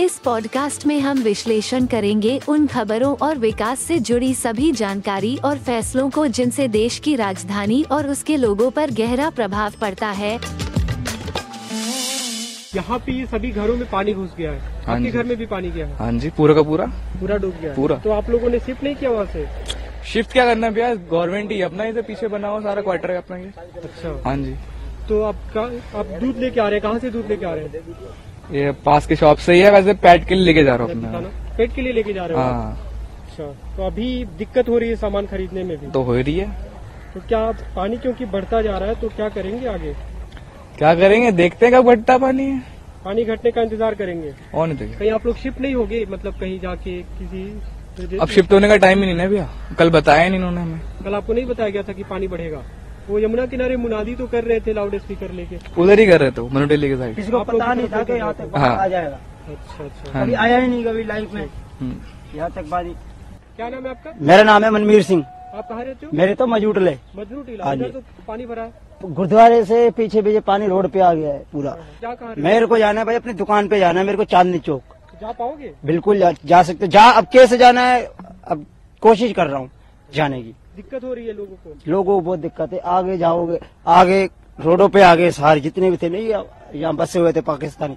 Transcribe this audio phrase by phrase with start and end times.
[0.00, 5.58] इस पॉडकास्ट में हम विश्लेषण करेंगे उन खबरों और विकास से जुड़ी सभी जानकारी और
[5.58, 10.32] फैसलों को जिनसे देश की राजधानी और उसके लोगों पर गहरा प्रभाव पड़ता है।
[12.74, 15.36] यहाँ पे ये सभी घरों में पानी घुस गया है। हाँ आपके जी। घर में
[15.36, 15.96] भी पानी गया है?
[15.96, 16.86] हाँ जी पूरा का पूरा?
[17.20, 19.46] पूरा डूब गया पूरा। तो आप लोगों ने शिफ्ट नहीं किया वहाँ से?
[20.12, 20.94] शिफ्ट क्या करना भैया?
[20.94, 24.54] गवर्नमेंट ही अपना इधर पीछे बना हुआ सारा क्वार्टर है अपना ये अच्छा। हाँ जी।
[25.08, 25.56] तो आप
[25.96, 26.82] आप दूध लेके आ रहे हैं?
[26.82, 28.34] कहाँ से दूध लेके आ रहे हैं?
[28.52, 31.30] ये पास के शॉप से ही है वैसे पैट के लिए लेके जा रहा हूँ
[31.56, 32.78] पेट के लिए लेके जा रहे हो हाँ।
[33.22, 33.44] अच्छा
[33.76, 35.86] तो अभी दिक्कत हो रही है सामान खरीदने में भी?
[35.86, 36.46] तो हो रही है।
[37.14, 39.92] तो क्या पानी क्योंकि बढ़ता जा रहा है तो क्या करेंगे आगे?
[40.78, 41.30] क्या करेंगे?
[41.32, 42.58] देखते हैं कब घटता पानी है।
[43.04, 46.38] पानी घटने का इंतज़ार करेंगे। और नहीं तो कहीं आप लोग शिफ्ट नहीं होगी मतलब
[46.40, 50.38] कहीं जाके किसी अब शिफ्ट होने का टाइम ही नहीं ना भैया। कल बताया नहीं
[50.38, 52.62] इन्होंने हमें। कल आपको नहीं बताया गया था कि पानी बढ़ेगा।
[53.08, 56.30] वो यमुना किनारे मुनादी तो कर रहे थे लाउड स्पीकर लेके। उधर ही कर रहे
[56.30, 59.18] थे मनोटेली के साइड। किसी को पता नहीं था कि यहाँ तक हाँ। आ जाएगा।
[59.48, 61.44] अच्छा अच्छा। हाँ। कभी आया ही नहीं कभी लाइफ में।
[61.80, 62.94] हम्म। यहाँ तक बारी
[63.56, 64.12] क्या नाम है आपका?
[64.20, 66.10] मेरा नाम है मनमीर सिंह। आप कहाँ रहते हो?
[66.14, 68.72] मेरे तो मजूटले मजनू टीला। हाँ। तो पानी भरा है।
[69.04, 71.76] गुरुद्वारे से पीछे पीछे पानी रोड पे आ गया है पूरा।
[72.38, 75.32] मेरे को जाना है भाई अपनी दुकान पे जाना है मेरे को चांदनी चौक। जा
[75.32, 75.72] पाओगे?
[75.84, 78.04] बिल्कुल जा, जा सकते जा अब कैसे जाना है?
[78.44, 78.66] अब
[79.02, 79.70] कोशिश कर रहा हूँ
[80.14, 81.74] जाने की। दिक्कत हो रही है लोगों को?
[81.88, 84.24] लोगों को बहुत दिक्कत है। आगे जाओगे आगे
[84.58, 86.28] रोडों पे आगे सारे जितने भी थे नहीं
[86.74, 87.96] यहाँ बसे हुए थे पाकिस्तानी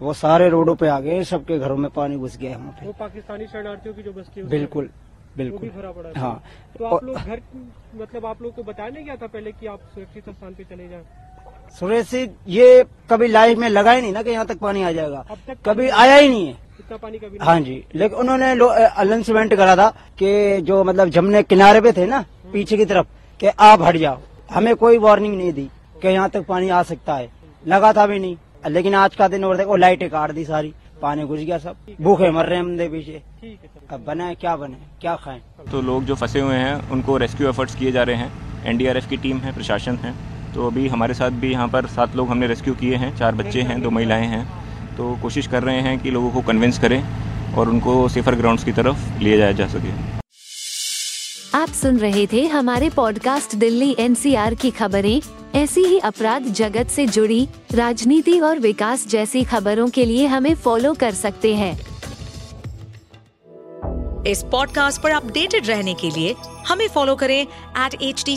[0.00, 2.86] वो सारे रोडों पे आ गए सबके घरों में पानी घुस गया है वहाँ पे।
[2.86, 4.88] वो पाकिस्तानी शरणार्थियों की जो बस्ती बिल्कुल
[5.36, 6.42] बिल्कुल। भरा पड़ा हाँ।
[6.78, 7.40] तो आप लोग घर
[7.96, 10.88] मतलब आप लोग को बताया नहीं गया था पहले कि आप सुरक्षित स्थान पे चले
[10.88, 11.04] जाएँ?
[11.80, 14.90] सुरेश जी ये कभी लाइफ में लगा ही नहीं ना कि यहाँ तक पानी आ
[14.92, 18.50] जाएगा। तक कभी आया ही नहीं है। इतना पानी कभी नहीं। हाँ जी लेकिन उन्होंने
[18.84, 19.88] अनाउंसमेंट करा था
[20.18, 23.06] कि जो मतलब जमने किनारे पे थे ना पीछे की तरफ़
[23.40, 24.20] कि आप हट जाओ।
[24.50, 25.68] हमें कोई वार्निंग नहीं दी
[26.02, 27.28] कि यहाँ तक पानी आ सकता है।
[27.64, 28.36] लगा था भी नहीं।
[28.68, 30.72] लेकिन आज का दिन और देखो लाइटें काट दी सारी।
[31.02, 33.56] पानी घुस गया सब। भूखे मर रहे हैं पीछे। है
[33.90, 35.40] अब बनाए क्या बने क्या खाएँ?
[35.72, 39.16] तो लोग जो फंसे हुए हैं उनको रेस्क्यू एफर्ट्स किए जा रहे हैं। एनडीआरएफ की
[39.16, 40.14] टीम है प्रशासन है।
[40.54, 43.62] तो अभी हमारे साथ भी यहाँ पर सात लोग हमने रेस्क्यू किए हैं चार बच्चे
[43.62, 44.44] हैं दो महिलाएँ हैं।
[44.96, 47.02] तो कोशिश कर रहे हैं कि लोगों को कन्विंस करें
[47.54, 49.92] और उनको सेफर ग्राउंड्स की तरफ़ लिए जाया जा सके।
[51.58, 55.20] आप सुन रहे थे हमारे पॉडकास्ट दिल्ली एनसीआर की खबरें।
[55.54, 60.94] ऐसी ही अपराध जगत से जुड़ी राजनीति और विकास जैसी खबरों के लिए हमें फॉलो
[60.94, 61.72] कर सकते हैं।
[64.26, 66.34] इस पॉडकास्ट पर अपडेटेड रहने के लिए
[66.68, 68.36] हमें फॉलो करें एट एच डी